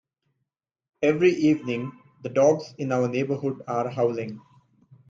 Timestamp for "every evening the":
1.03-2.29